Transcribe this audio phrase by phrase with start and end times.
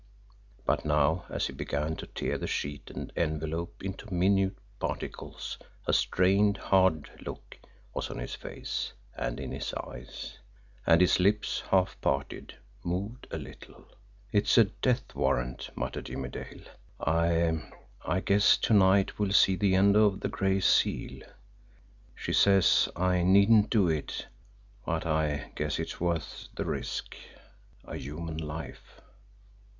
[0.65, 5.93] But now as he began to tear the sheet and envelope into minute particles, a
[5.93, 7.59] strained, hard look
[7.93, 10.39] was on his face and in his eyes,
[10.87, 13.85] and his lips, half parted, moved a little.
[14.31, 16.61] "It's a death warrant," muttered Jimmie Dale.
[16.99, 17.61] "I
[18.03, 21.21] I guess to night will see the end of the Gray Seal.
[22.15, 24.25] She says I needn't do it,
[24.83, 27.15] but I guess it's worth the risk
[27.85, 28.99] a human life!"